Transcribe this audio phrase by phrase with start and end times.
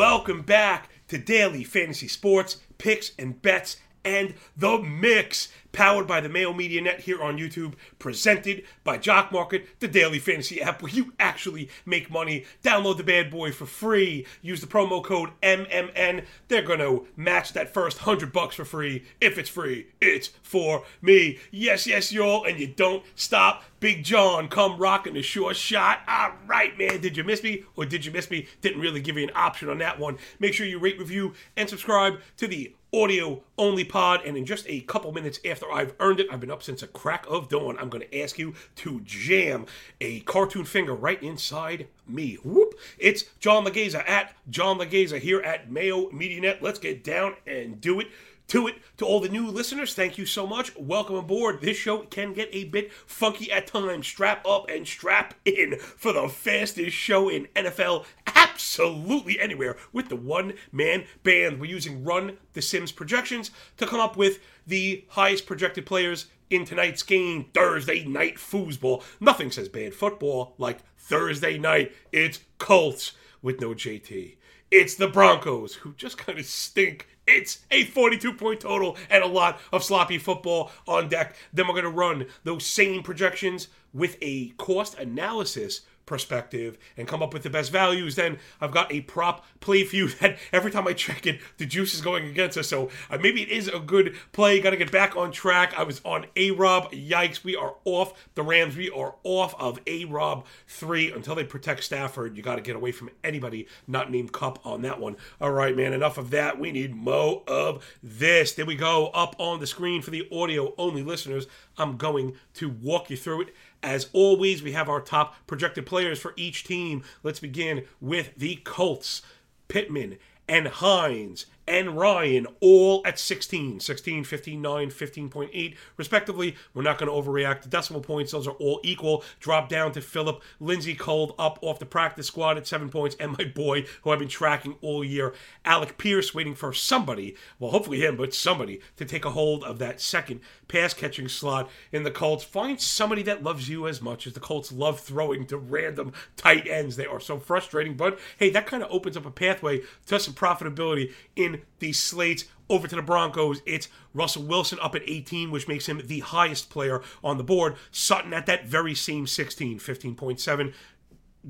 [0.00, 6.28] Welcome back to Daily Fantasy Sports, Picks and Bets, and The Mix, powered by the
[6.28, 10.92] Mayo Media Net here on YouTube, presented by Jock Market, the daily fantasy app where
[10.92, 12.44] you actually make money.
[12.62, 14.26] Download the bad boy for free.
[14.42, 16.24] Use the promo code MMN.
[16.48, 19.04] They're going to match that first 100 bucks for free.
[19.20, 21.38] If it's free, it's for me.
[21.50, 23.64] Yes, yes, y'all, and you don't stop.
[23.80, 26.00] Big John, come rocking the short shot.
[26.06, 27.00] All right, man.
[27.00, 28.46] Did you miss me or did you miss me?
[28.60, 30.18] Didn't really give you an option on that one.
[30.38, 34.22] Make sure you rate, review, and subscribe to the audio only pod.
[34.24, 36.86] And in just a couple minutes after I've earned it, I've been up since a
[36.86, 37.76] crack of dawn.
[37.78, 39.66] I'm going to ask you to jam
[40.00, 42.34] a cartoon finger right inside me.
[42.36, 42.74] Whoop!
[42.98, 46.62] It's John Laghezza at John Laghezza here at Mayo Media Net.
[46.62, 48.08] Let's get down and do it
[48.50, 48.74] to it.
[48.96, 50.76] To all the new listeners, thank you so much.
[50.76, 51.60] Welcome aboard.
[51.60, 54.08] This show can get a bit funky at times.
[54.08, 58.04] Strap up and strap in for the fastest show in NFL
[58.50, 61.60] absolutely anywhere with the one man band.
[61.60, 66.64] We're using Run the Sims projections to come up with the highest projected players in
[66.64, 69.02] tonight's game, Thursday night foosball.
[69.20, 71.92] Nothing says bad football like Thursday night.
[72.12, 74.36] It's Colts with no JT.
[74.70, 77.08] It's the Broncos, who just kind of stink.
[77.26, 81.36] It's a 42 point total and a lot of sloppy football on deck.
[81.52, 87.22] Then we're going to run those same projections with a cost analysis perspective and come
[87.22, 90.72] up with the best values, then I've got a prop play for you that every
[90.72, 92.66] time I check it, the juice is going against us.
[92.68, 94.60] So uh, maybe it is a good play.
[94.60, 95.72] Got to get back on track.
[95.78, 96.90] I was on A Rob.
[96.90, 98.76] Yikes, we are off the Rams.
[98.76, 102.36] We are off of A Rob 3 until they protect Stafford.
[102.36, 105.16] You got to get away from anybody not named Kupp on that one.
[105.40, 106.58] All right, man, enough of that.
[106.58, 108.52] We need mo of this.
[108.52, 111.46] There we go, up on the screen for the audio only listeners.
[111.78, 116.18] I'm going to walk you through it as always, we have our top projected players
[116.20, 117.02] for each team.
[117.22, 119.22] Let's begin with the Colts.
[119.70, 120.18] Pittman
[120.48, 126.56] and Hines and Ryan all at 16, 16, 15, 9, 15.8, respectively.
[126.74, 128.32] We're not going to overreact to decimal points.
[128.32, 129.22] Those are all equal.
[129.38, 133.16] Drop down to Philip Lindsay Cole up off the practice squad at seven points.
[133.20, 135.34] And my boy, who I've been tracking all year,
[135.64, 139.78] Alec Pierce, waiting for somebody, well, hopefully him, but somebody to take a hold of
[139.78, 142.44] that second pass catching slot in the Colts.
[142.44, 146.66] Find somebody that loves you as much as the Colts love throwing to random tight
[146.66, 146.96] ends.
[146.96, 150.34] They are so frustrating, but hey, that kind of opens up a pathway to some
[150.34, 153.60] profitability in these slates over to the Broncos.
[153.66, 157.76] It's Russell Wilson up at 18, which makes him the highest player on the board.
[157.90, 160.72] Sutton at that very same 16, 15.7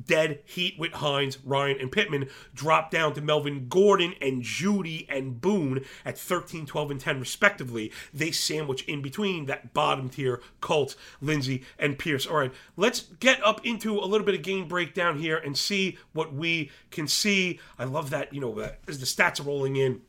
[0.07, 5.41] dead heat with Hines, Ryan, and Pittman drop down to Melvin Gordon and Jeudy and
[5.41, 7.93] Boone at 13, 12, and 10, respectively.
[8.13, 12.27] They sandwich in between that bottom tier Colts, Lindsay, and Pierce.
[12.27, 15.99] All right, let's get up into a little bit of game breakdown here and see
[16.13, 17.59] what we can see.
[17.79, 20.03] I love that, you know, as the stats are rolling in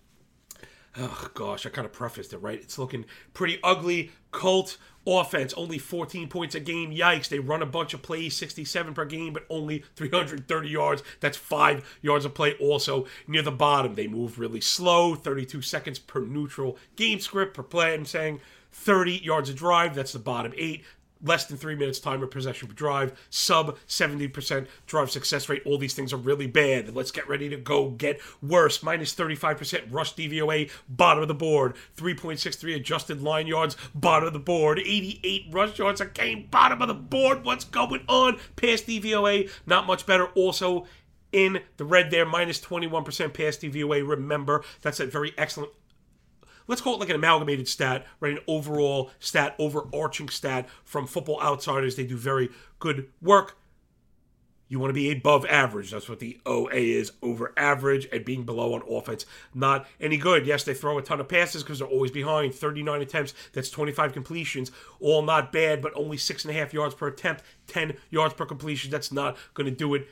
[0.97, 2.59] oh gosh, I kind of prefaced it, right?
[2.59, 4.11] It's looking pretty ugly.
[4.31, 6.91] Colt offense, only 14 points a game.
[6.91, 7.29] Yikes.
[7.29, 11.03] They run a bunch of plays, 67 per game, but only 330 yards.
[11.19, 12.55] That's five yards of play.
[12.59, 17.63] Also, near the bottom, they move really slow, 32 seconds per neutral game script per
[17.63, 17.93] play.
[17.93, 18.41] I'm saying
[18.71, 19.95] 30 yards of drive.
[19.95, 20.83] That's the bottom eight
[21.23, 25.61] less than three minutes time of possession per drive, sub 70% drive success rate.
[25.65, 26.95] All these things are really bad.
[26.95, 28.83] Let's get ready to go get worse.
[28.83, 31.75] Minus 35% rush DVOA, bottom of the board.
[31.97, 34.79] 3.63 adjusted line yards, bottom of the board.
[34.79, 37.43] 88 rush yards a game, bottom of the board.
[37.43, 38.37] What's going on?
[38.55, 40.27] Pass DVOA, not much better.
[40.27, 40.85] Also,
[41.31, 44.07] in the red there, minus 21% pass DVOA.
[44.07, 45.71] Remember, that's a very excellent
[46.67, 48.33] let's call it like an amalgamated stat, right?
[48.33, 51.95] An overall stat, overarching stat from Football Outsiders.
[51.95, 52.49] They do very
[52.79, 53.57] good work.
[54.71, 55.91] You want to be above average.
[55.91, 59.25] That's what the OA is over average and being below on offense.
[59.53, 60.47] Not any good.
[60.47, 62.55] Yes, they throw a ton of passes because they're always behind.
[62.55, 63.33] 39 attempts.
[63.51, 64.71] That's 25 completions.
[65.01, 68.45] All not bad, but only six and a half yards per attempt, 10 yards per
[68.45, 68.91] completion.
[68.91, 70.07] That's not going to do it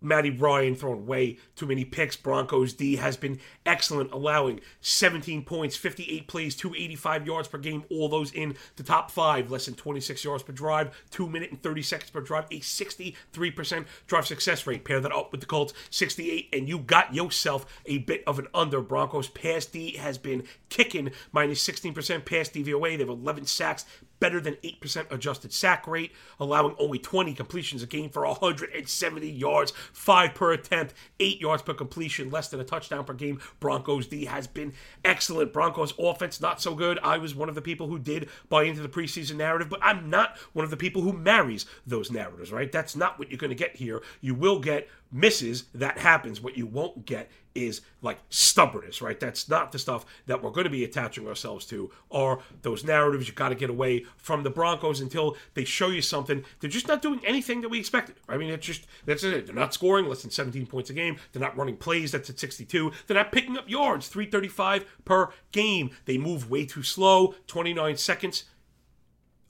[0.00, 2.16] Matty Ryan throwing way too many picks.
[2.16, 8.08] Broncos D has been excellent, allowing 17 points, 58 plays, 285 yards per game, all
[8.08, 11.82] those in the top five, less than 26 yards per drive, 2 minute and 30
[11.82, 14.84] seconds per drive, a 63% drive success rate.
[14.84, 18.46] Pair that up with the Colts, 68, and you got yourself a bit of an
[18.54, 18.80] under.
[18.80, 22.96] Broncos pass D has been kicking, minus 16% pass DVOA.
[22.96, 23.84] They have 11 sacks,
[24.20, 29.72] better than 8% adjusted sack rate, allowing only 20 completions a game for 170 yards,
[29.92, 33.40] 5 per attempt, 8 yards per completion, less than a touchdown per game.
[33.60, 34.72] Broncos D has been
[35.04, 35.52] excellent.
[35.52, 36.98] Broncos offense not so good.
[37.02, 40.10] I was one of the people who did buy into the preseason narrative, but I'm
[40.10, 42.70] not one of the people who marries those narratives, right?
[42.70, 44.02] That's not what you're going to get here.
[44.20, 46.40] You will get misses, that happens.
[46.40, 47.30] What you won't get
[47.66, 49.18] is like stubbornness, right?
[49.18, 53.28] That's not the stuff that we're going to be attaching ourselves to, or those narratives.
[53.28, 56.44] You got to get away from the Broncos until they show you something.
[56.60, 58.16] They're just not doing anything that we expected.
[58.28, 59.46] I mean, it's just that's it.
[59.46, 61.16] They're not scoring less than 17 points a game.
[61.32, 62.12] They're not running plays.
[62.12, 62.92] That's at 62.
[63.06, 64.08] They're not picking up yards.
[64.08, 65.90] 335 per game.
[66.04, 67.34] They move way too slow.
[67.46, 68.44] 29 seconds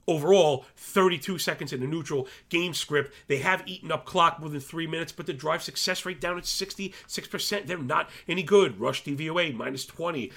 [0.09, 3.13] overall 32 seconds in the neutral game script.
[3.27, 6.37] They have eaten up clock more than three minutes, but the drive success rate down
[6.37, 7.67] at 66%.
[7.67, 8.79] They're not any good.
[8.79, 10.31] Rush DVOA minus 20.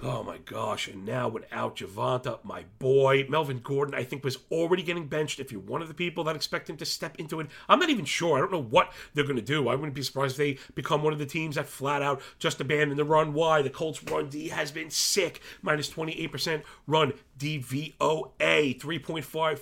[0.00, 0.88] Oh my gosh.
[0.88, 5.38] And now without Javonte, my boy, Melvin Gordon, I think was already getting benched.
[5.38, 7.90] If you're one of the people that expect him to step into it, I'm not
[7.90, 8.36] even sure.
[8.36, 9.68] I don't know what they're going to do.
[9.68, 12.60] I wouldn't be surprised if they become one of the teams that flat out just
[12.60, 13.32] abandon the run.
[13.32, 13.62] Why?
[13.62, 15.40] The Colts run D has been sick.
[15.62, 19.58] Minus 28% run DVOA, 3.55,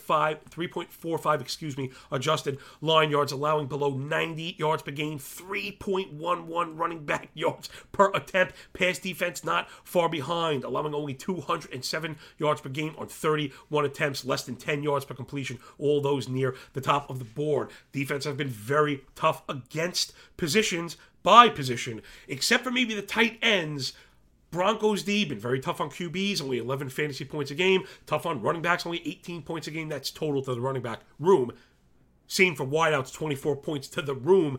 [0.51, 7.29] 3.45, excuse me, adjusted line yards, allowing below 90 yards per game, 3.11 running back
[7.35, 8.55] yards per attempt.
[8.73, 14.45] Pass defense not far behind, allowing only 207 yards per game on 31 attempts, less
[14.45, 17.71] than 10 yards per completion, all those near the top of the board.
[17.93, 23.93] Defense has been very tough against positions by position, except for maybe the tight ends
[24.51, 27.85] Broncos D been very tough on QBs, only 11 fantasy points a game.
[28.07, 29.89] Tough on running backs, only 18 points a game.
[29.89, 31.53] That's total to the running back room.
[32.27, 34.59] Same for wideouts, 24 points to the room.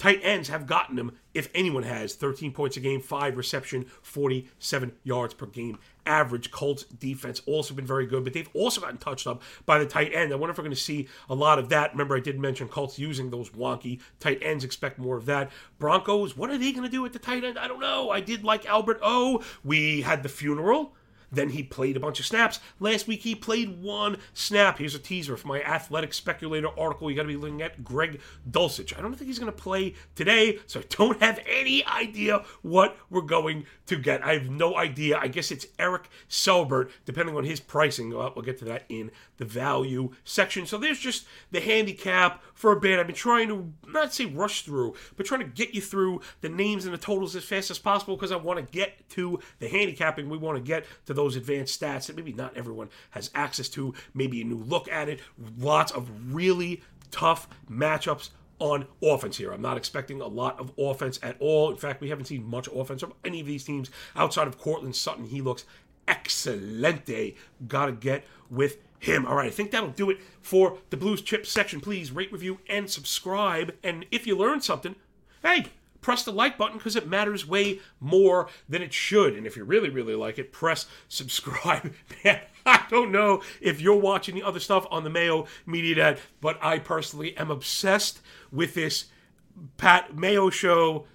[0.00, 4.92] Tight ends have gotten him, if anyone has, 13 points a game, 5 reception, 47
[5.04, 5.78] yards per game.
[6.06, 9.84] Average Colts defense also been very good, but they've also gotten touched up by the
[9.84, 10.32] tight end.
[10.32, 11.92] I wonder if we're going to see a lot of that.
[11.92, 14.64] Remember, I did mention Colts using those wonky tight ends.
[14.64, 15.50] Expect more of that.
[15.78, 17.58] Broncos, what are they going to do at the tight end?
[17.58, 18.08] I don't know.
[18.08, 19.42] I did like Albert O.
[19.62, 20.94] We had the funeral.
[21.32, 22.60] Then he played a bunch of snaps.
[22.78, 24.78] Last week he played one snap.
[24.78, 27.10] Here's a teaser for my athletic speculator article.
[27.10, 28.96] You got to be looking at Greg Dulcich.
[28.96, 32.96] I don't think he's going to play today, so I don't have any idea what
[33.10, 34.24] we're going to get.
[34.24, 35.18] I have no idea.
[35.18, 38.10] I guess it's Eric Saubert, depending on his pricing.
[38.10, 40.66] Well, get to that in the value section.
[40.66, 42.98] So there's just the handicap for a bit.
[42.98, 46.48] I've been trying to not say rush through, but trying to get you through the
[46.48, 49.68] names and the totals as fast as possible because I want to get to the
[49.68, 50.28] handicapping.
[50.28, 53.94] We want to get to those advanced stats that maybe not everyone has access to,
[54.14, 55.20] maybe a new look at it.
[55.58, 59.52] Lots of really tough matchups on offense here.
[59.52, 61.70] I'm not expecting a lot of offense at all.
[61.70, 64.96] In fact, we haven't seen much offense from any of these teams outside of Courtland
[64.96, 65.26] Sutton.
[65.26, 65.64] He looks
[66.08, 67.36] excelente.
[67.68, 69.26] Gotta get with him.
[69.26, 71.80] All right, I think that'll do it for the Blues Chip section.
[71.80, 73.74] Please rate, review, and subscribe.
[73.82, 74.94] And if you learned something,
[75.42, 75.66] hey,
[76.00, 79.34] press the like button because it matters way more than it should.
[79.34, 81.92] And if you really, really like it, press subscribe.
[82.24, 86.20] Man, I don't know if you're watching the other stuff on the Mayo Media Net,
[86.40, 88.20] but I personally am obsessed
[88.50, 89.06] with this
[89.76, 91.06] Pat Mayo show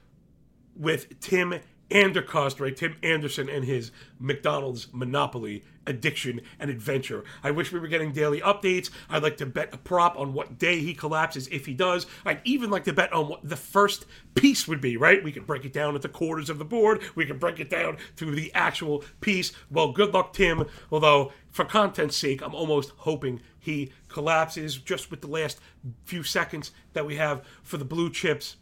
[0.76, 1.60] with Tim
[1.92, 2.76] Andercost, right?
[2.76, 7.24] Tim Anderson and his McDonald's monopoly addiction and adventure.
[7.44, 8.90] I wish we were getting daily updates.
[9.10, 12.08] I'd like to bet a prop on what day he collapses if he does.
[12.26, 15.24] I'd even like to bet on what the first piece would be, right?
[15.24, 17.02] We could break it down into quarters of the board.
[17.14, 19.52] We could break it down to the actual piece.
[19.70, 20.66] Well, good luck, Tim.
[20.92, 25.60] Although, for content's sake, I'm almost hoping he collapses just with the last
[26.04, 28.58] few seconds that we have for the blue chips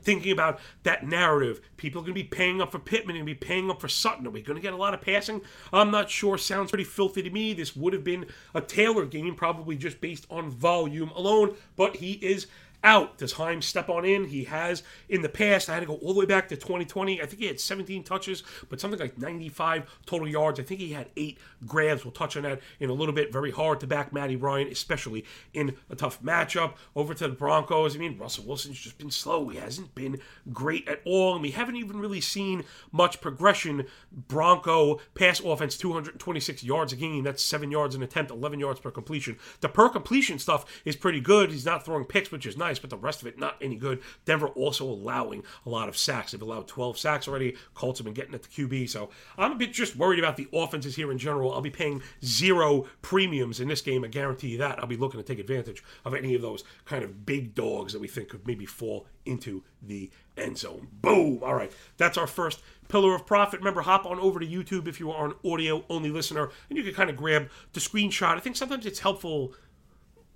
[0.00, 1.60] thinking about that narrative.
[1.76, 4.26] People are going to be paying up for Pittman and be paying up for Sutton.
[4.26, 5.40] Are we going to get a lot of passing?
[5.72, 6.38] I'm not sure.
[6.38, 7.52] Sounds pretty filthy to me.
[7.52, 12.12] This would have been a Taylor game, probably just based on volume alone, but he
[12.12, 12.46] is
[12.84, 13.18] out.
[13.18, 14.24] Does Heim step on in?
[14.24, 15.68] He has in the past.
[15.68, 17.20] I had to go all the way back to 2020.
[17.20, 20.60] I think he had 17 touches, but something like 95 total yards.
[20.60, 22.04] I think he had eight grabs.
[22.04, 23.32] We'll touch on that in a little bit.
[23.32, 26.74] Very hard to back Matty Ryan, especially in a tough matchup.
[26.94, 27.96] Over to the Broncos.
[27.96, 29.48] I mean, Russell Wilson's just been slow.
[29.48, 30.20] He hasn't been
[30.52, 33.86] great at all, and we haven't even really seen much progression.
[34.12, 37.24] Bronco pass offense, 226 yards a game.
[37.24, 39.38] That's seven yards an attempt, 11 yards per completion.
[39.60, 41.50] The per completion stuff is pretty good.
[41.50, 43.76] He's not throwing picks, which is nice nice, but the rest of it not any
[43.76, 44.00] good.
[44.24, 46.32] Denver also allowing a lot of sacks.
[46.32, 47.56] They've allowed 12 sacks already.
[47.74, 50.48] Colts have been getting at the QB, so I'm a bit just worried about the
[50.52, 51.52] offenses here in general.
[51.52, 54.04] I'll be paying zero premiums in this game.
[54.04, 54.78] I guarantee you that.
[54.78, 58.00] I'll be looking to take advantage of any of those kind of big dogs that
[58.00, 60.88] we think could maybe fall into the end zone.
[61.02, 61.40] Boom!
[61.42, 63.60] All right, that's our first pillar of profit.
[63.60, 66.84] Remember, hop on over to YouTube if you are an audio only listener, and you
[66.84, 68.36] can kind of grab the screenshot.
[68.36, 69.52] I think sometimes it's helpful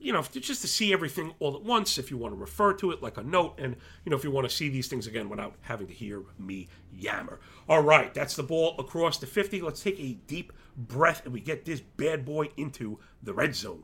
[0.02, 2.90] you know, just to see everything all at once, if you want to refer to
[2.90, 5.28] it like a note, and, you know, if you want to see these things again
[5.28, 7.40] without having to hear me yammer.
[7.68, 9.60] All right, that's the ball across the 50.
[9.60, 13.82] Let's take a deep breath and we get this bad boy into the red zone.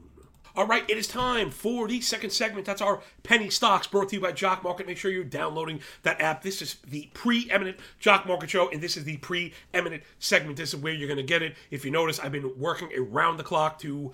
[0.56, 2.66] All right, it is time for the second segment.
[2.66, 4.88] That's our penny stocks brought to you by Jock Market.
[4.88, 6.42] Make sure you're downloading that app.
[6.42, 10.56] This is the preeminent Jock Market show, and this is the preeminent segment.
[10.56, 11.54] This is where you're going to get it.
[11.70, 14.10] If you notice, I've been working around the clock to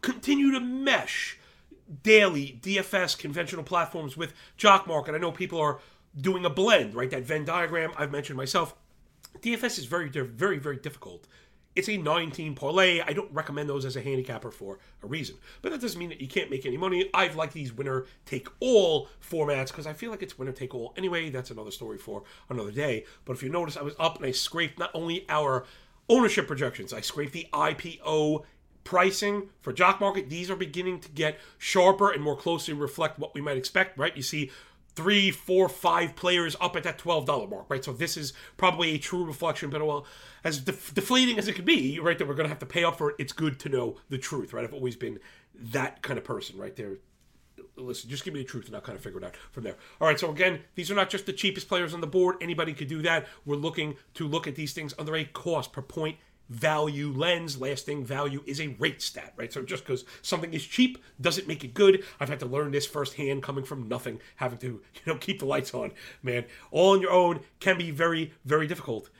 [0.00, 1.37] continue to mesh
[2.02, 5.14] daily DFS conventional platforms with Jock Market.
[5.14, 5.80] I know people are
[6.20, 7.10] doing a blend, right?
[7.10, 8.74] That Venn diagram I've mentioned myself.
[9.40, 11.26] DFS is very, very, very difficult
[11.78, 13.00] it's a 19 parlay.
[13.00, 15.36] I don't recommend those as a handicapper for a reason.
[15.62, 17.08] But that doesn't mean that you can't make any money.
[17.14, 20.92] I've liked these winner take all formats because I feel like it's winner take all
[20.96, 21.30] anyway.
[21.30, 23.04] That's another story for another day.
[23.24, 25.66] But if you notice, I was up and I scraped not only our
[26.08, 28.44] ownership projections, I scraped the IPO
[28.88, 33.34] pricing for jock market these are beginning to get sharper and more closely reflect what
[33.34, 34.50] we might expect right you see
[34.98, 37.84] three, four, five players up at that twelve dollar mark, right?
[37.84, 40.04] So this is probably a true reflection, but well,
[40.42, 42.18] as def- deflating as it could be, right?
[42.18, 43.16] That we're going to have to pay up for it.
[43.16, 44.64] It's good to know the truth, right?
[44.64, 45.20] I've always been
[45.54, 46.96] that kind of person, right there.
[47.76, 49.76] Listen, just give me the truth and I'll kind of figure it out from there.
[50.00, 52.34] All right, so again, these are not just the cheapest players on the board.
[52.40, 53.28] Anybody could do that.
[53.46, 56.16] We're looking to look at these things under a cost per point
[56.48, 57.60] value lens.
[57.60, 59.52] Lasting value is a rate stat, right?
[59.52, 62.04] So just because something is cheap doesn't make it good.
[62.20, 65.46] I've had to learn this firsthand coming from nothing, having to, you know, keep the
[65.46, 66.44] lights on, man.
[66.70, 69.10] All on your own can be very, very difficult.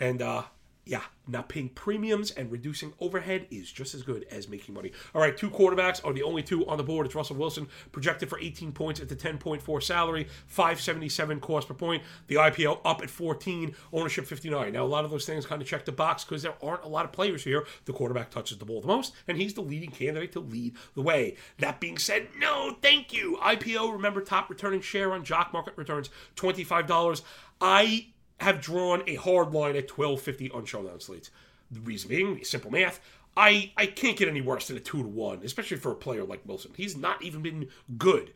[0.00, 0.42] And uh
[0.86, 4.92] yeah, not paying premiums and reducing overhead is just as good as making money.
[5.14, 7.06] All right, two quarterbacks are the only two on the board.
[7.06, 12.02] It's Russell Wilson, projected for 18 points at the 10.4 salary, 577 cost per point.
[12.26, 14.72] The IPO up at 14, ownership 59.
[14.72, 16.88] Now, a lot of those things kind of check the box because there aren't a
[16.88, 17.66] lot of players here.
[17.86, 21.02] The quarterback touches the ball the most, and he's the leading candidate to lead the
[21.02, 21.36] way.
[21.58, 23.38] That being said, no, thank you.
[23.42, 27.22] IPO, remember, top returning share on Jock Market returns $25.
[27.60, 28.06] I
[28.40, 31.30] have drawn a hard line at 1250 on showdown slates.
[31.70, 33.00] The reason being, simple math.
[33.36, 36.24] I, I can't get any worse than a 2 to 1, especially for a player
[36.24, 36.72] like Wilson.
[36.76, 38.32] He's not even been good.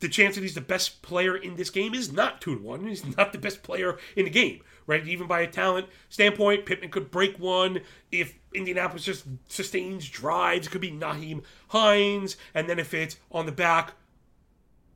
[0.00, 2.86] The chance that he's the best player in this game is not 2 to 1.
[2.86, 5.06] He's not the best player in the game, right?
[5.06, 7.80] Even by a talent standpoint, Pittman could break one.
[8.10, 12.36] If Indianapolis just sustains drives, it could be Nyheim Hines.
[12.52, 13.92] And then if it's on the back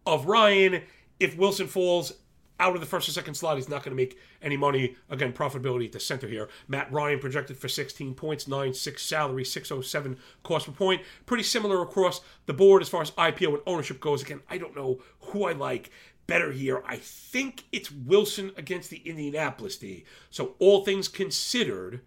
[0.05, 0.83] of Ryan,
[1.21, 2.15] if Wilson falls,
[2.61, 4.97] out of the first or second slot, he's not going to make any money.
[5.09, 6.49] Again, profitability at the center here.
[6.67, 11.03] Matt Ryan projected for 16 points, 9 6 salary, 607 cost per point.
[11.27, 14.23] Pretty similar across the board as far as IPO and ownership goes.
[14.23, 15.91] Again, I don't know who I like
[16.27, 16.83] better here.
[16.87, 20.05] I think it's Wilson against the Indianapolis D.
[20.31, 22.03] So, all things considered,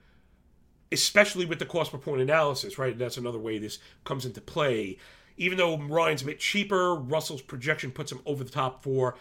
[0.92, 2.98] especially with the cost per point analysis, right?
[2.98, 4.98] That's another way this comes into play.
[5.38, 9.16] Even though Ryan's a bit cheaper, Russell's projection puts him over the top for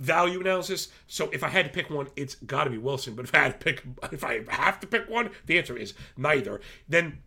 [0.00, 0.88] value analysis.
[1.06, 3.14] So if I had to pick one, it's got to be Wilson.
[3.14, 5.94] But if I had to pick, if I have to pick one, the answer is
[6.16, 6.60] neither.
[6.88, 7.18] Then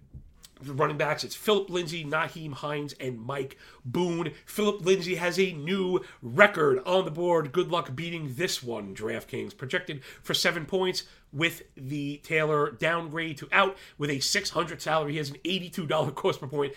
[0.61, 4.31] the running backs, it's Philip Lindsay, Nyheim Hines, and Mike Boone.
[4.45, 7.51] Philip Lindsay has a new record on the board.
[7.51, 9.55] Good luck beating this one, DraftKings.
[9.57, 11.03] Projected for seven points
[11.33, 15.13] with the Taylor downgrade to out with a 600 salary.
[15.13, 16.73] He has an $82 cost per point.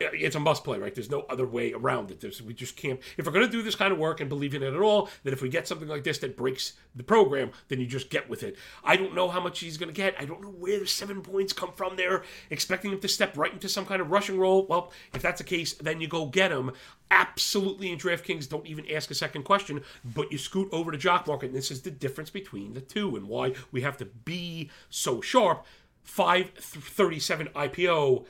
[0.00, 0.94] It's a must play, right?
[0.94, 2.20] There's no other way around it.
[2.20, 3.00] There's, we just can't.
[3.16, 5.10] If we're going to do this kind of work and believe in it at all,
[5.24, 8.28] that if we get something like this that breaks the program, then you just get
[8.28, 8.56] with it.
[8.82, 10.14] I don't know how much he's going to get.
[10.18, 12.22] I don't know where the seven points come from there.
[12.48, 14.66] Expecting him to step right into some kind of rushing role.
[14.66, 16.72] Well, if that's the case, then you go get him
[17.10, 21.26] absolutely in DraftKings don't even ask a second question, but you scoot over to Jock
[21.26, 24.70] Market, and this is the difference between the two and why we have to be
[24.88, 25.64] so sharp.
[26.04, 28.24] 537 IPO,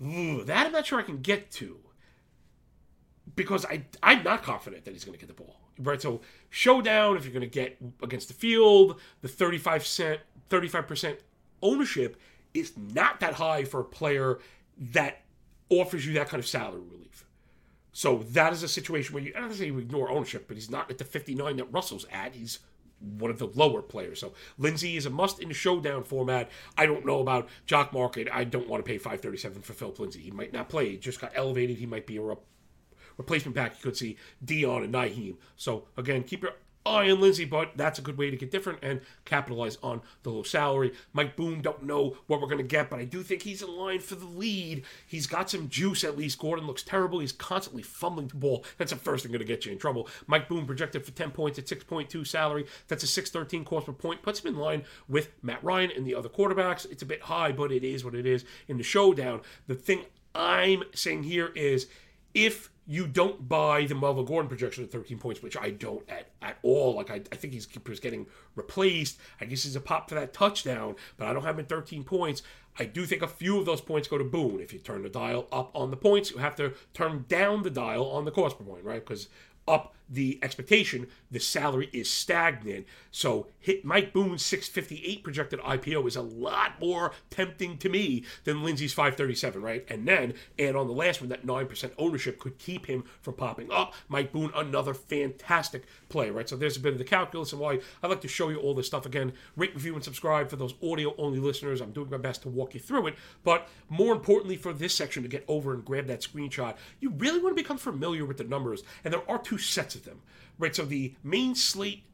[0.00, 1.78] that I'm not sure I can get to
[3.36, 5.56] because I I'm not confident that he's going to get the ball.
[5.78, 11.18] Right, so showdown if you're going to get against the field, the 35 cent 35%
[11.62, 12.16] ownership
[12.52, 14.38] is not that high for a player
[14.78, 15.22] that
[15.70, 17.23] offers you that kind of salary relief.
[17.94, 20.68] So that is a situation where you, I don't say you ignore ownership, but he's
[20.68, 22.34] not at the 59 that Russell's at.
[22.34, 22.58] He's
[22.98, 24.18] one of the lower players.
[24.18, 26.50] So Lindsay is a must in the showdown format.
[26.76, 28.28] I don't know about Jock Market.
[28.32, 30.20] I don't want to pay 537 for Philip Lindsay.
[30.20, 30.90] He might not play.
[30.90, 31.76] He just got elevated.
[31.78, 32.34] He might be a re-
[33.16, 33.76] replacement back.
[33.76, 35.36] You could see Deon and Nyheim.
[35.54, 36.54] So again, keep your
[36.86, 40.42] Iron Lindsay, but that's a good way to get different and capitalize on the low
[40.42, 40.92] salary.
[41.12, 43.74] Mike Boone, don't know what we're going to get, but I do think he's in
[43.74, 44.84] line for the lead.
[45.06, 46.38] He's got some juice at least.
[46.38, 47.20] Gordon looks terrible.
[47.20, 48.64] He's constantly fumbling the ball.
[48.76, 50.08] That's the first thing going to get you in trouble.
[50.26, 52.66] Mike Boone projected for 10 points at 6.2 salary.
[52.88, 54.22] That's a 613 cost per point.
[54.22, 56.90] Puts him in line with Matt Ryan and the other quarterbacks.
[56.90, 59.40] It's a bit high, but it is what it is in the showdown.
[59.66, 61.86] The thing I'm saying here is
[62.34, 66.28] if you don't buy the Melvin Gordon projection at 13 points, which I don't at,
[66.42, 66.94] at all.
[66.94, 68.26] Like, I, I think he's, getting
[68.56, 69.18] replaced.
[69.40, 72.04] I guess he's a pop for that touchdown, but I don't have him at 13
[72.04, 72.42] points.
[72.78, 74.60] I do think a few of those points go to Boone.
[74.60, 77.70] If you turn the dial up on the points, you have to turn down the
[77.70, 79.04] dial on the cost per point, right?
[79.04, 79.28] Because
[79.66, 82.86] up the expectation, the salary is stagnant.
[83.10, 88.62] So hit Mike Boone's 658 projected IPO is a lot more tempting to me than
[88.62, 89.84] Lindsay's 537, right?
[89.88, 93.70] And then and on the last one, that 9% ownership could keep him from popping
[93.72, 93.94] up.
[94.08, 96.48] Mike Boone, another fantastic play, right?
[96.48, 98.74] So there's a bit of the calculus and why I like to show you all
[98.74, 99.32] this stuff again.
[99.56, 101.80] Rate, review, and subscribe for those audio only listeners.
[101.80, 103.16] I'm doing my best to walk you through it.
[103.42, 107.40] But more importantly, for this section to get over and grab that screenshot, you really
[107.40, 108.82] want to become familiar with the numbers.
[109.04, 110.22] And there are two sets of them,
[110.58, 110.74] right?
[110.74, 112.04] So the main slate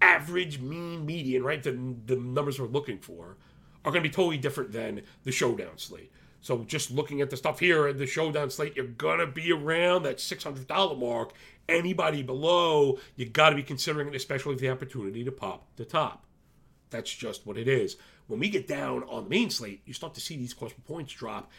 [0.00, 1.62] average, mean, median, right?
[1.62, 1.72] The,
[2.06, 3.36] the numbers we're looking for
[3.84, 6.12] are going to be totally different than the showdown slate.
[6.40, 9.52] So just looking at the stuff here at the showdown slate, you're going to be
[9.52, 11.32] around that $600 mark.
[11.68, 16.24] Anybody below, you got to be considering it, especially the opportunity to pop the top.
[16.90, 17.96] That's just what it is.
[18.28, 21.12] When we get down on the main slate, you start to see these cost points
[21.12, 21.50] drop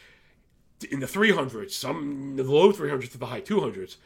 [0.89, 3.97] in the 300s, some in the low 300s to the high 200s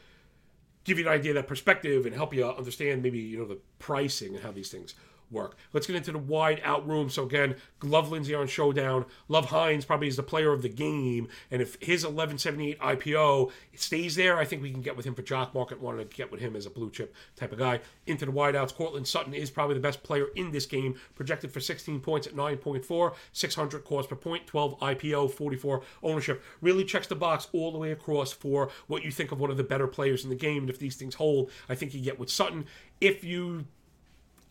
[0.83, 4.35] give you an idea that perspective and help you understand maybe you know the pricing
[4.35, 4.95] and how these things
[5.31, 5.57] work.
[5.73, 7.09] Let's get into the wide out room.
[7.09, 9.05] So again, love Lindsay on Showdown.
[9.27, 11.27] Love Hines probably is the player of the game.
[11.49, 15.21] And if his 1178 IPO stays there, I think we can get with him for
[15.21, 15.79] jock market.
[15.79, 17.79] Wanted to get with him as a blue chip type of guy.
[18.05, 20.95] Into the wide outs, Courtland Sutton is probably the best player in this game.
[21.15, 26.43] Projected for 16 points at 9.4, 600 cost per point, 12 IPO, 44 ownership.
[26.61, 29.57] Really checks the box all the way across for what you think of one of
[29.57, 30.63] the better players in the game.
[30.63, 32.65] And if these things hold, I think you get with Sutton.
[32.99, 33.65] If you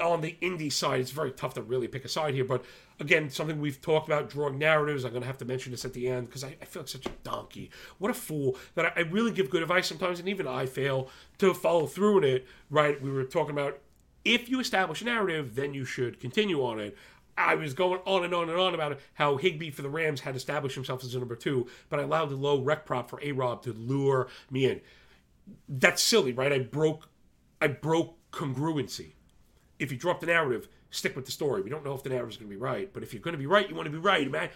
[0.01, 2.45] on the indie side, it's very tough to really pick a side here.
[2.45, 2.65] But
[2.99, 5.05] again, something we've talked about drawing narratives.
[5.05, 6.89] I'm going to have to mention this at the end because I, I, feel like
[6.89, 7.71] such a donkey.
[7.99, 11.09] What a fool that I, I, really give good advice sometimes, and even I fail
[11.39, 12.47] to follow through in it.
[12.69, 13.01] Right?
[13.01, 13.81] We were talking about
[14.25, 16.97] if you establish a narrative, then you should continue on it.
[17.39, 20.37] I was going on and on and on about how Higbee for the Rams had
[20.37, 23.33] established himself as a number two, but I allowed the low rec prop for A
[23.33, 24.81] Rob to lure me in.
[25.67, 26.53] That's silly, right?
[26.53, 27.09] I broke,
[27.63, 29.13] I broke congruency
[29.81, 31.63] if you drop the narrative, stick with the story.
[31.63, 33.33] We don't know if the narrative is going to be right, but if you're going
[33.33, 34.51] to be right, you want to be right, man.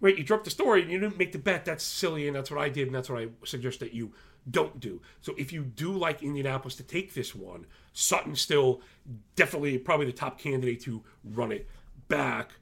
[0.00, 1.66] Right, you dropped the story and you didn't make the bet.
[1.66, 4.12] That's silly, and that's what I did, and that's what I suggest that you
[4.50, 5.02] don't do.
[5.20, 8.80] So if you do like Indianapolis to take this one, Sutton still
[9.36, 11.68] definitely probably the top candidate to run it
[12.08, 12.52] back.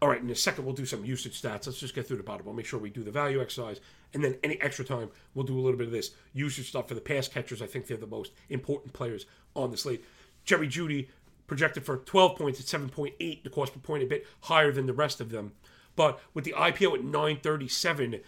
[0.00, 1.66] All right, in a second we'll do some usage stats.
[1.66, 2.46] Let's just get through the bottom.
[2.46, 3.80] I'll make sure we do the value exercise,
[4.14, 6.94] and then any extra time we'll do a little bit of this usage stuff for
[6.94, 7.62] the pass catchers.
[7.62, 10.04] I think they're the most important players on the slate.
[10.44, 11.08] Jerry Jeudy
[11.46, 14.92] projected for 12 points at 7.8, the cost per point a bit higher than the
[14.92, 15.52] rest of them.
[15.96, 18.20] But with the IPO at 937,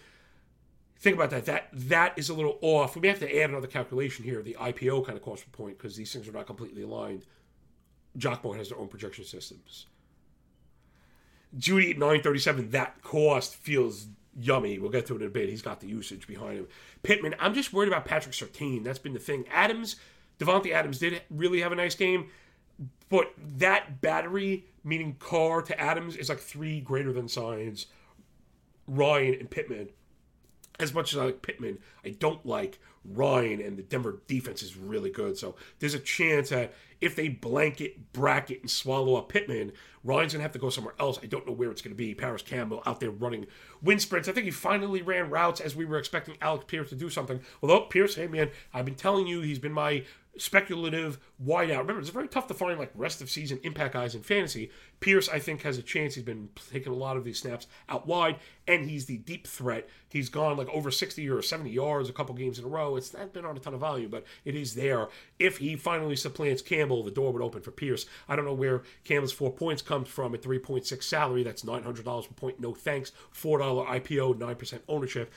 [0.99, 1.45] think about that.
[1.45, 2.95] That that is a little off.
[2.95, 5.77] We may have to add another calculation here, the IPO kind of cost per point,
[5.77, 7.25] because these things are not completely aligned.
[8.17, 9.87] Jockmore has their own projection systems.
[11.57, 14.77] Jeudy at 937, that cost feels yummy.
[14.77, 15.49] We'll get to it in a bit.
[15.49, 16.67] He's got the usage behind him.
[17.03, 18.83] Pittman, I'm just worried about Patrick Surtain.
[18.83, 19.45] That's been the thing.
[19.51, 19.95] Adams
[20.39, 22.29] Davante Adams did really have a nice game,
[23.09, 27.87] but that battery, meaning Carr to Adams, is like three greater than signs.
[28.87, 29.89] Ryan and Pittman.
[30.77, 34.75] As much as I like Pittman, I don't like Ryan, and the Denver defense is
[34.75, 35.37] really good.
[35.37, 39.71] So there's a chance that if they blanket, bracket, and swallow up Pittman,
[40.03, 41.19] Ryan's going to have to go somewhere else.
[41.21, 42.13] I don't know where it's going to be.
[42.13, 43.47] Parris Campbell out there running
[43.81, 44.27] wind sprints.
[44.27, 47.39] I think he finally ran routes as we were expecting Alec Pierce to do something.
[47.61, 50.03] Although, Pierce, hey man, I've been telling you he's been my
[50.37, 51.79] speculative wideout.
[51.79, 54.69] Remember, it's very tough to find like rest of season impact guys in fantasy.
[54.99, 56.15] Pierce, I think, has a chance.
[56.15, 59.87] He's been taking a lot of these snaps out wide, and he's the deep threat.
[60.09, 62.95] He's gone like over 60 or 70 yards a couple games in a row.
[62.95, 65.09] It's not been on a ton of value, but it is there.
[65.39, 68.05] If he finally supplants Campbell, the door would open for Pierce.
[68.27, 71.43] I don't know where Campbell's four points comes from at 3.6 salary.
[71.43, 72.59] That's $900 per point.
[72.59, 73.11] No thanks.
[73.33, 75.33] $4 IPO, 9% ownership.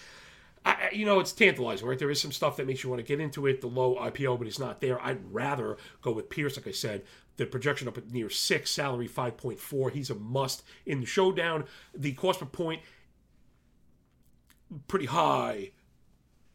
[0.93, 1.99] You know, it's tantalizing, right?
[1.99, 3.61] There is some stuff that makes you want to get into it.
[3.61, 5.01] The low IPO, but it's not there.
[5.03, 7.05] I'd rather go with Pierce, like I said.
[7.37, 9.93] The projection up at near six, salary 5.4.
[9.93, 11.65] He's a must in the showdown.
[11.95, 12.83] The cost per point,
[14.89, 15.71] pretty high,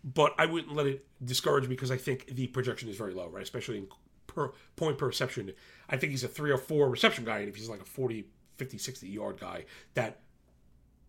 [0.04, 3.30] but I wouldn't let it discourage me because I think the projection is very low,
[3.30, 3.44] right?
[3.44, 3.88] Especially in
[4.28, 5.52] per point per reception.
[5.90, 8.26] I think he's a three or four reception guy, and if he's like a 40,
[8.58, 10.20] 50, 60 yard guy, that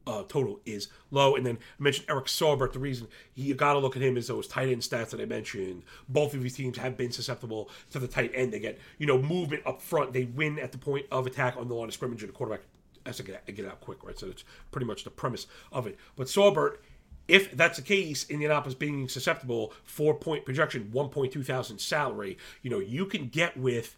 [0.06, 1.36] uh, total is low.
[1.36, 2.72] And then I mentioned Eric Saubert.
[2.72, 5.26] The reason you got to look at him is those tight end stats that I
[5.26, 5.82] mentioned.
[6.08, 8.52] Both of these teams have been susceptible to the tight end.
[8.52, 10.12] They get you know movement up front.
[10.12, 12.62] They win at the point of attack on the line of scrimmage, and the quarterback
[13.06, 14.18] has to get, get out quick, right?
[14.18, 15.98] So it's pretty much the premise of it.
[16.16, 16.78] But Saubert.
[17.26, 22.80] If that's the case, Indianapolis being susceptible, four point projection, 1.2 thousand salary, you know,
[22.80, 23.96] you can get with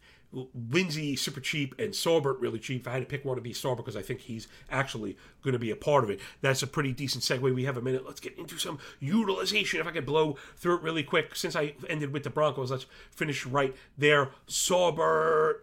[0.70, 2.83] Lindsay super cheap and Saubert really cheap.
[2.83, 5.53] If I had to pick one, of these Saubert because I think he's actually going
[5.53, 6.20] to be a part of it.
[6.40, 7.55] That's a pretty decent segue.
[7.55, 8.07] We have a minute.
[8.07, 9.81] Let's get into some utilization.
[9.81, 12.87] If I could blow through it really quick, since I ended with the Broncos, let's
[13.11, 14.31] finish right there.
[14.49, 15.61] Saubert.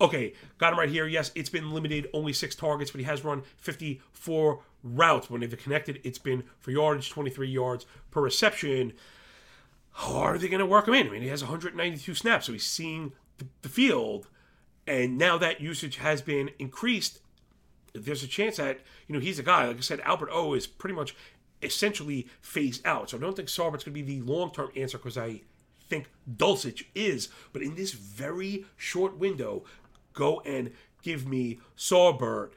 [0.00, 1.06] Okay, got him right here.
[1.06, 5.30] Yes, it's been limited, only six targets, but he has run 54 routes.
[5.30, 8.92] When they've connected, it's been for yardage, 23 yards per reception.
[9.92, 11.06] How are they going to work him in?
[11.06, 13.12] I mean, he has 192 snaps, so he's seeing
[13.62, 14.28] the, field,
[14.86, 17.20] and now that usage has been increased.
[17.94, 19.66] There's a chance that you know he's a guy.
[19.66, 21.14] Like I said, Albert O is pretty much
[21.62, 23.10] essentially phased out.
[23.10, 25.42] So I don't think Saubert's going to be the long term answer because I
[25.88, 27.28] think Dulcich is.
[27.52, 29.64] But in this very short window,
[30.12, 32.50] go and give me Saubert.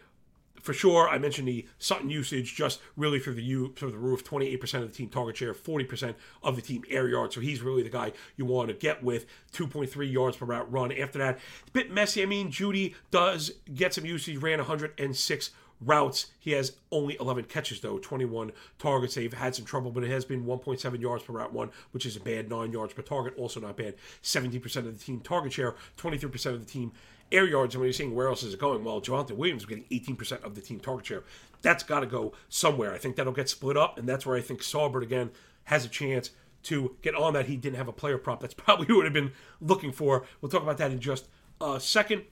[0.62, 4.24] For sure, I mentioned the Sutton usage just really through the U through the roof.
[4.24, 7.36] Twenty eight percent of the team target share, forty percent of the team air yards.
[7.36, 9.26] So he's really the guy you want to get with.
[9.52, 10.91] Two point three yards per route run.
[10.91, 12.22] After that, it's a bit messy.
[12.24, 14.38] I mean, Jeudy does get some usage.
[14.38, 16.28] Ran one hundred and six routes.
[16.39, 19.15] He has only 11 catches, though, 21 targets.
[19.15, 22.15] They've had some trouble, but it has been 1.7 yards per route one, which is
[22.15, 23.34] a bad 9 yards per target.
[23.38, 23.96] Also not bad.
[24.24, 26.91] 17% of the team target share, 23% of the team
[27.31, 27.75] air yards.
[27.75, 28.83] And when you're saying where else is it going?
[28.83, 31.23] Well, Javonte Williams is getting 18% of the team target share.
[31.61, 32.93] That's got to go somewhere.
[32.93, 35.31] I think that'll get split up, and that's where I think Saubert, again,
[35.65, 36.31] has a chance
[36.63, 37.47] to get on that.
[37.47, 38.39] He didn't have a player prop.
[38.39, 40.25] That's probably who would have been looking for.
[40.41, 41.27] We'll talk about that in just
[41.61, 42.23] a second.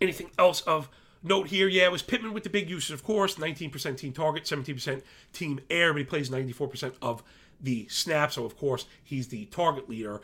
[0.00, 0.88] Anything else of
[1.22, 1.68] note here?
[1.68, 3.36] Yeah, it was Pittman with the big uses, of course.
[3.36, 7.22] 19% team target, 17% team air, but he plays 94% of
[7.60, 8.32] the snap.
[8.32, 10.20] So, of course, he's the target leader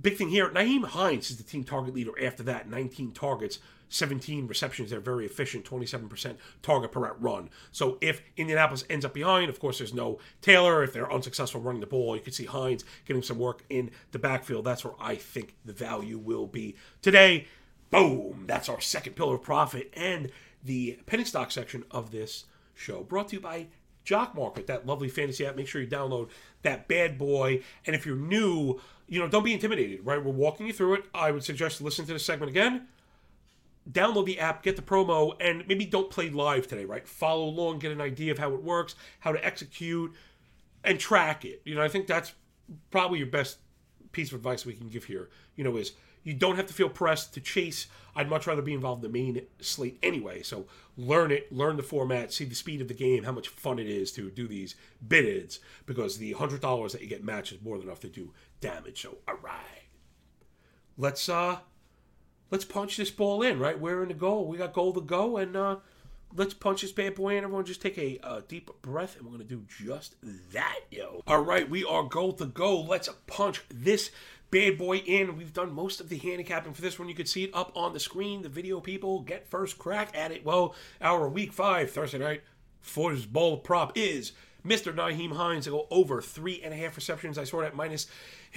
[0.00, 2.68] big thing here, Nyheim Hines is the team target leader after that.
[2.68, 4.90] 19 targets, 17 receptions.
[4.90, 7.50] They're very efficient, 27% target per route run.
[7.72, 10.82] So if Indianapolis ends up behind, of course, there's no Taylor.
[10.82, 14.18] If they're unsuccessful running the ball, you can see Hines getting some work in the
[14.18, 14.64] backfield.
[14.64, 17.46] That's where I think the value will be today.
[17.90, 18.44] Boom!
[18.46, 20.30] That's our second pillar of profit and
[20.64, 23.04] the penny stock section of this show.
[23.04, 23.68] Brought to you by
[24.04, 25.56] Jock Market, that lovely fantasy app.
[25.56, 26.28] Make sure you download
[26.62, 27.62] that bad boy.
[27.86, 30.22] And if you're new, you know, don't be intimidated, right?
[30.22, 31.04] We're walking you through it.
[31.14, 32.88] I would suggest listen to the segment again.
[33.90, 37.06] Download the app, get the promo, and maybe don't play live today, right?
[37.06, 40.12] Follow along, get an idea of how it works, how to execute,
[40.82, 41.60] and track it.
[41.64, 42.32] You know, I think that's
[42.90, 43.58] probably your best
[44.12, 45.28] piece of advice we can give here.
[45.56, 45.92] You know, is
[46.24, 47.86] you don't have to feel pressed to chase.
[48.16, 50.42] I'd much rather be involved in the main slate anyway.
[50.42, 53.78] So learn it, learn the format, see the speed of the game, how much fun
[53.78, 54.74] it is to do these
[55.06, 58.32] bids, because the hundred dollars that you get matched is more than enough to do
[58.60, 59.02] damage.
[59.02, 59.84] So all right,
[60.96, 61.58] let's uh,
[62.50, 63.58] let's punch this ball in.
[63.58, 64.46] Right, we're in the goal.
[64.46, 65.76] We got goal to go, and uh,
[66.36, 67.44] let's punch this bad boy in.
[67.44, 70.14] Everyone, just take a uh, deep breath, and we're gonna do just
[70.52, 71.22] that, yo.
[71.26, 72.80] All right, we are goal to go.
[72.80, 74.10] Let's punch this
[74.54, 75.36] bad boy in.
[75.36, 77.08] We've done most of the handicapping for this one.
[77.08, 78.42] You can see it up on the screen.
[78.42, 80.44] The video people get first crack at it.
[80.44, 82.42] Well, our week five Thursday night
[83.32, 84.30] Bowl prop is
[84.64, 84.94] Mr.
[84.94, 87.36] Nyheim Hines to go over three and a half receptions.
[87.36, 88.06] I saw that minus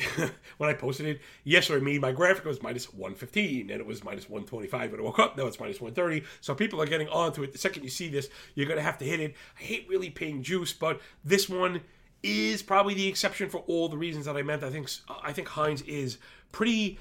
[0.58, 1.84] when I posted it yesterday.
[1.84, 5.36] Me, my graphic was minus 115 and it was minus 125 when I woke up.
[5.36, 6.28] Now it's minus 130.
[6.42, 7.54] So people are getting onto it.
[7.54, 9.34] The second you see this, you're going to have to hit it.
[9.60, 11.82] I hate really paying juice, but this one
[12.24, 14.64] is probably the exception for all the reasons that I meant.
[14.64, 14.90] I think
[15.24, 16.18] I think Hines is
[16.52, 17.00] pretty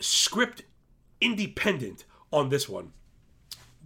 [0.00, 0.62] script
[1.20, 2.92] independent on this one.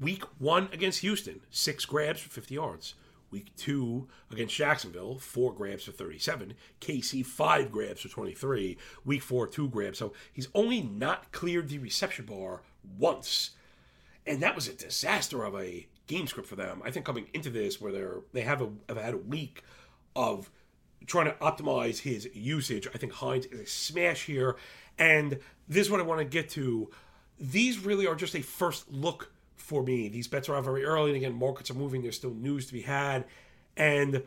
[0.00, 2.94] Week one against Houston, six grabs for 50 yards.
[3.30, 6.54] Week two against Jacksonville, four grabs for 37.
[6.80, 8.76] KC, five grabs for 23.
[9.06, 9.98] Week four, two grabs.
[9.98, 12.60] So he's only not cleared the reception bar
[12.98, 13.50] once.
[14.26, 16.82] And that was a disaster of a game script for them.
[16.84, 19.62] I think coming into this, where they're they have, a, have had a week
[20.14, 20.50] of
[21.06, 22.86] trying to optimize his usage.
[22.94, 24.56] I think Hines is a smash here.
[24.98, 26.90] And this is what I want to get to.
[27.40, 30.08] These really are just a first look for me.
[30.08, 31.10] These bets are out very early.
[31.10, 32.02] And again, markets are moving.
[32.02, 33.24] There's still news to be had.
[33.76, 34.22] And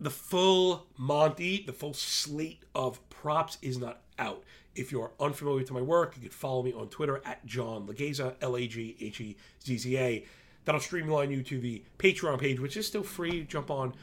[0.00, 4.44] the full Monty, the full slate of props is not out.
[4.74, 8.34] If you're unfamiliar to my work, you can follow me on Twitter at John Laghezza,
[8.42, 10.24] L A G H E Z Z A.
[10.66, 13.44] That'll streamline you to the Patreon page, which is still free.
[13.44, 13.94] Jump on.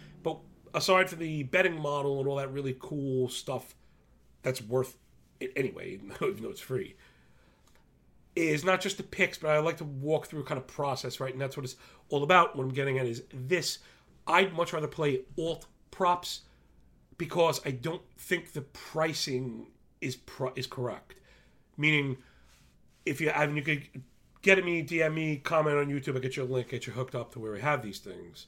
[0.74, 3.76] Aside from the betting model and all that really cool stuff
[4.42, 4.98] that's worth
[5.40, 6.96] it anyway, even though it's free,
[8.36, 11.32] is not just the picks, but I like to walk through kind of process, right?
[11.32, 11.76] And that's what it's
[12.10, 12.56] all about.
[12.56, 13.80] What I'm getting at is this.
[14.26, 16.42] I'd much rather play alt props
[17.18, 19.68] because I don't think the pricing
[20.02, 21.16] is pro- is correct.
[21.78, 22.18] Meaning,
[23.06, 23.88] if you have, you could
[24.42, 27.16] get at me, DM me, comment on YouTube, I get your link, get you hooked
[27.16, 28.48] up to where we have these things.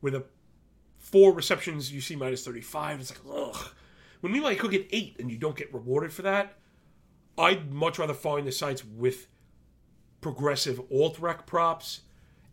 [0.00, 0.24] With a
[0.98, 3.00] four receptions, you see minus 35.
[3.00, 3.70] It's like, ugh.
[4.20, 6.54] When meanwhile, you could get eight and you don't get rewarded for that.
[7.38, 9.28] I'd much rather find the sites with
[10.20, 12.00] progressive alt rec props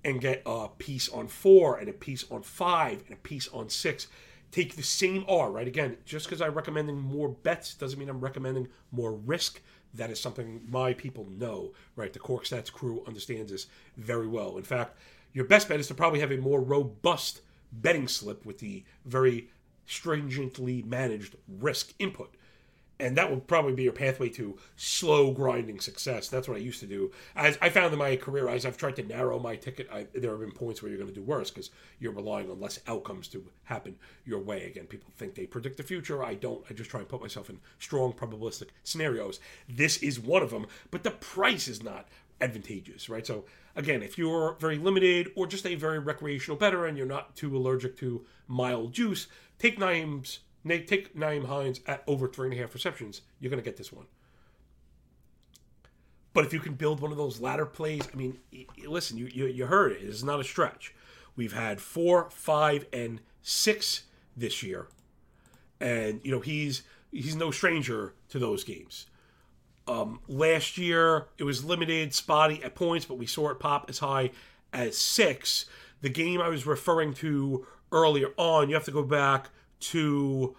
[0.04, 3.70] and get a piece on four and a piece on five and a piece on
[3.70, 4.08] six.
[4.52, 5.68] Take the same R, right?
[5.68, 9.62] Again, just because I'm recommending more bets doesn't mean I'm recommending more risk.
[9.94, 12.12] That is something my people know, right?
[12.12, 14.58] The Cork Stats crew understands this very well.
[14.58, 14.98] In fact,
[15.34, 17.42] your best bet is to probably have a more robust
[17.82, 19.50] betting slip with the very
[19.86, 22.36] stringently managed risk input
[23.00, 26.30] and that will probably be your pathway to slow grinding success.
[26.30, 27.12] That's what I used to do.
[27.36, 30.32] As I found in my career, as I've tried to narrow my ticket, I, there
[30.32, 33.28] have been points where you're going to do worse because you're relying on less outcomes
[33.30, 34.66] to happen your way.
[34.66, 36.24] Again, people think they predict the future.
[36.24, 36.64] I don't.
[36.70, 39.40] I just try and put myself in strong probabilistic scenarios.
[39.68, 42.08] This is one of them, but the price is not
[42.44, 43.26] advantageous, right?
[43.26, 47.36] So again, if you're very limited or just a very recreational better and you're not
[47.36, 49.28] too allergic to mild juice,
[49.58, 53.70] take Nyheim's take Nyheim Hines at over three and a half receptions, you're going to
[53.70, 54.06] get this one.
[56.34, 58.40] But if you can build one of those ladder plays, I mean,
[58.88, 60.02] listen, you, you, you heard it.
[60.02, 60.94] It's not a stretch.
[61.36, 64.04] We've had four, five, and six
[64.36, 64.88] this year,
[65.80, 69.08] and you know he's he's no stranger to those games.
[69.88, 74.00] Um, last year it was limited, spotty at points, but we saw it pop as
[74.00, 74.32] high
[74.72, 75.66] as six.
[76.02, 80.56] The game I was referring to earlier on, you have to go back to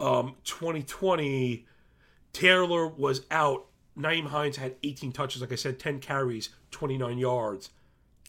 [0.00, 1.66] um, 2020,
[2.32, 3.66] Taylor was out.
[3.98, 7.70] Nyheim Hines had 18 touches, like I said, 10 carries, 29 yards.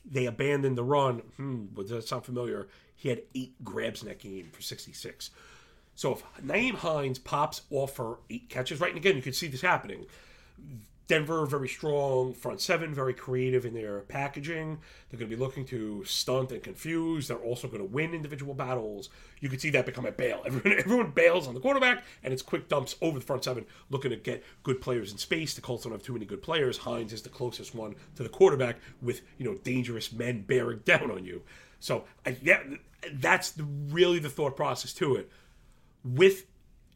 [0.10, 1.20] They abandoned the run.
[1.38, 2.68] Hmm, does that sound familiar?
[2.96, 5.30] He had eight grabs in that game for 66.
[5.96, 9.48] So if Nyheim Hines pops off for eight catches, right, and again, you can see
[9.48, 10.06] this happening.
[11.10, 12.34] Denver, very strong.
[12.36, 14.78] Front seven, very creative in their packaging.
[15.10, 17.28] They're going to be looking to stunt and confuse.
[17.28, 19.10] They're also going to win individual battles.
[19.40, 20.44] You can see that become a bail.
[20.46, 24.12] Everyone, everyone bails on the quarterback, and it's quick dumps over the front seven, looking
[24.12, 25.56] to get good players in space.
[25.56, 26.78] The Colts don't have too many good players.
[26.78, 31.10] Hines is the closest one to the quarterback with you know dangerous men bearing down
[31.10, 31.42] on you.
[31.80, 32.62] So I, yeah,
[33.14, 35.32] that's the, really the thought process to it.
[36.04, 36.46] With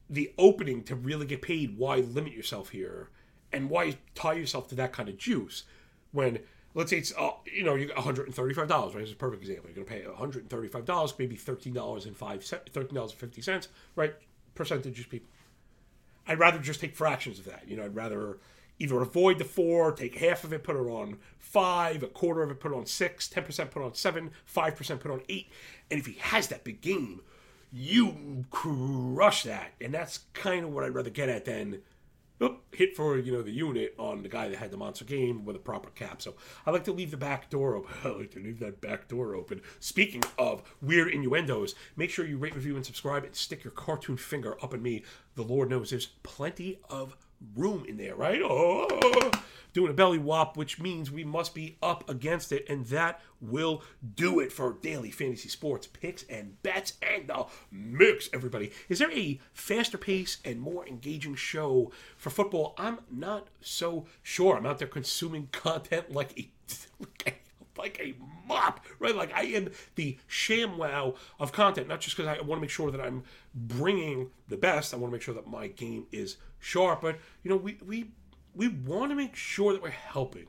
[0.07, 3.09] the opening to really get paid, why limit yourself here?
[3.53, 5.63] And why tie yourself to that kind of juice
[6.11, 6.39] when
[6.73, 8.95] let's say it's uh, you know you got $135 right?
[9.03, 9.69] It's a perfect example.
[9.73, 14.13] You're going to pay $135 maybe $13 and 5 $13.50 right?
[14.55, 15.29] Percentages people.
[16.27, 17.63] I'd rather just take fractions of that.
[17.67, 18.39] You know i'd rather
[18.79, 22.49] either avoid the four take half of it put it on five a quarter of
[22.49, 25.49] it put it on six 10% put on seven 5% put on eight.
[25.91, 27.21] And if he has that big game
[27.75, 29.73] you crush that.
[29.81, 31.81] And that's kind of what i'd rather get at than
[32.71, 35.55] hit for you know the unit on the guy that had the monster game with
[35.55, 36.21] a proper cap.
[36.21, 37.93] So I like to leave the back door open.
[38.03, 39.61] I like to leave that back door open.
[39.79, 44.17] Speaking of weird innuendos, make sure you rate, review, and subscribe, and stick your cartoon
[44.17, 45.03] finger up at me.
[45.35, 47.15] The Lord knows there's plenty of
[47.55, 48.41] room in there, right?
[48.43, 49.31] Oh
[49.73, 53.81] doing a belly whop, which means we must be up against it, and that will
[54.15, 58.29] do it for daily fantasy sports picks and bets and the mix.
[58.31, 62.75] Everybody, is there a faster pace and more engaging show for football?
[62.77, 64.55] I'm not so sure.
[64.55, 66.49] I'm out there consuming content like a.
[67.75, 68.13] Like a
[68.47, 69.15] mop, right?
[69.15, 72.91] Like I am the ShamWow of content, not just because I want to make sure
[72.91, 73.23] that I'm
[73.55, 74.93] bringing the best.
[74.93, 77.01] I want to make sure that my game is sharp.
[77.01, 78.11] But you know, we we
[78.55, 80.47] we want to make sure that we're helping.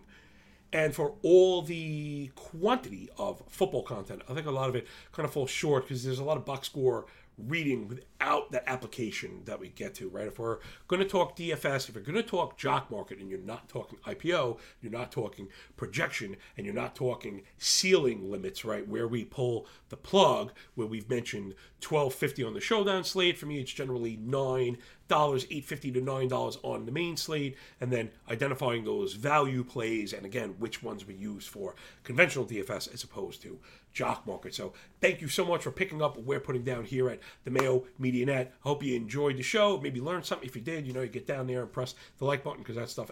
[0.72, 5.24] And for all the quantity of football content, I think a lot of it kind
[5.24, 9.58] of falls short because there's a lot of box score reading without that application that
[9.58, 10.28] we get to, right?
[10.28, 13.40] If we're going to talk DFS, if you're going to talk jock market and you're
[13.40, 18.86] not talking IPO, you're not talking projection, and you're not talking ceiling limits, right?
[18.86, 23.36] Where we pull the plug, where we've mentioned 1250 on the showdown slate.
[23.36, 27.56] For me, it's generally nine dollars, eight fifty to nine dollars on the main slate,
[27.80, 32.92] and then identifying those value plays, and again, which ones we use for conventional DFS
[32.92, 33.58] as opposed to
[33.94, 34.54] jock market.
[34.54, 37.50] So thank you so much for picking up what we're putting down here at the
[37.50, 38.52] Mayo Media Net.
[38.60, 39.80] Hope you enjoyed the show.
[39.80, 40.46] Maybe learned something.
[40.46, 42.76] If you did, you know, you get down there and press the like button because
[42.76, 43.10] that stuff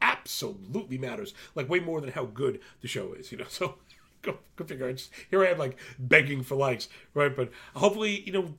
[0.00, 1.34] absolutely matters.
[1.56, 3.46] Like way more than how good the show is, you know.
[3.48, 3.76] So
[4.22, 4.88] go, go figure.
[4.88, 7.34] It's, here I am, like begging for likes, right?
[7.34, 8.54] But hopefully, you know,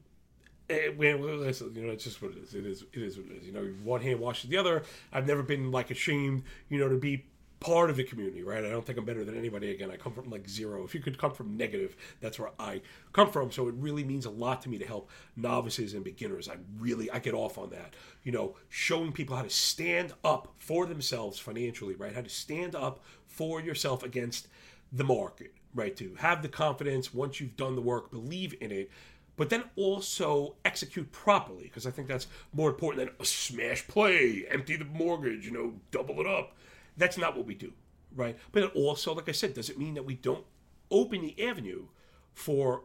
[0.70, 2.56] Eh, you know, it's just what it is.
[2.56, 2.86] It is.
[2.94, 3.46] It is what it is.
[3.46, 4.84] You know, one hand washes the other.
[5.12, 7.26] I've never been like ashamed, you know, to be
[7.64, 8.66] part of the community, right?
[8.66, 9.72] I don't think I'm better than anybody.
[9.72, 10.84] Again, I come from like zero.
[10.84, 12.82] If you could come from negative, that's where I
[13.14, 13.52] come from.
[13.52, 16.50] So it really means a lot to me to help novices and beginners.
[16.50, 17.94] I really I get off on that.
[18.24, 22.14] You know, showing people how to stand up for themselves financially, right?
[22.14, 24.50] How to stand up for yourself against
[24.92, 25.96] the market, right?
[25.96, 28.92] To have the confidence once you've done the work, believe in it
[29.36, 34.46] but then also execute properly because I think that's more important than a smash play,
[34.48, 36.56] empty the mortgage, you know, double it up.
[36.98, 37.74] That's not what we do,
[38.16, 38.38] right?
[38.52, 40.46] But it also, like I said, doesn't mean that we don't
[40.92, 41.86] open the avenue
[42.34, 42.84] for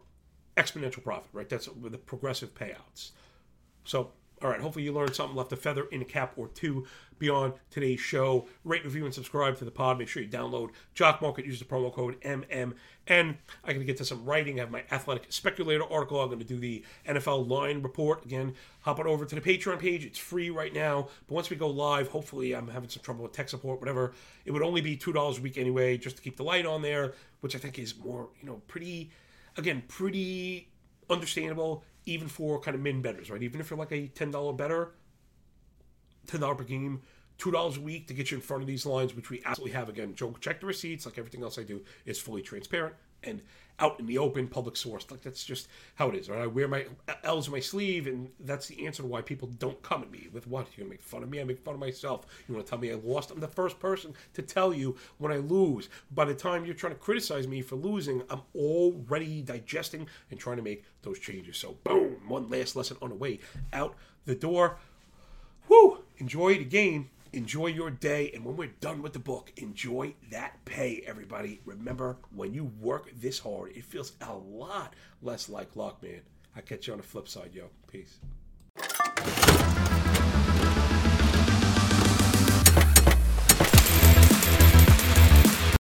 [0.56, 1.48] exponential profit, right?
[1.48, 3.10] That's with the progressive payouts.
[3.84, 4.12] So
[4.42, 6.86] all right, hopefully you learned something, left a feather in a cap or two
[7.18, 8.46] beyond today's show.
[8.64, 9.98] Rate, review, and subscribe to the pod.
[9.98, 11.44] Make sure you download Jock Market.
[11.44, 12.74] Use the promo code MMN.
[13.08, 14.58] I'm going to get to some writing.
[14.58, 16.20] I have my Athletic Speculator article.
[16.20, 18.24] I'm going to do the NFL line report.
[18.24, 20.04] Again, hop on over to the Patreon page.
[20.04, 21.08] It's free right now.
[21.26, 24.12] But once we go live, hopefully I'm having some trouble with tech support, whatever.
[24.44, 27.14] It would only be $2 a week anyway, just to keep the light on there,
[27.40, 29.10] which I think is more, you know, pretty,
[29.56, 30.68] again, pretty
[31.10, 33.42] understandable even for kind of min betters, right?
[33.42, 34.94] Even if you're like a $10 better,
[36.26, 37.02] $10 per game,
[37.38, 39.88] $2 a week to get you in front of these lines, which we absolutely have.
[39.88, 43.40] Again, Joe, check the receipts, like everything else I do, is fully transparent and
[43.80, 45.06] out in the open, public source.
[45.10, 46.40] Like that's just how it is, right?
[46.40, 46.86] I wear my
[47.22, 50.28] L's in my sleeve, and that's the answer to why people don't come at me
[50.32, 50.66] with what?
[50.76, 51.40] You're gonna make fun of me?
[51.40, 52.26] I make fun of myself.
[52.48, 53.30] You wanna tell me I lost?
[53.30, 55.88] I'm the first person to tell you when I lose.
[56.12, 60.56] By the time you're trying to criticize me for losing, I'm already digesting and trying
[60.56, 61.56] to make those changes.
[61.56, 63.38] So boom, one last lesson on the way
[63.72, 64.78] out the door.
[65.68, 65.98] Whoo!
[66.18, 68.30] Enjoy the game enjoy your day.
[68.34, 71.60] And when we're done with the book, enjoy that pay, everybody.
[71.64, 76.20] Remember, when you work this hard, it feels a lot less like luck, man.
[76.56, 77.70] I'll catch you on the flip side, yo.
[77.90, 78.18] Peace.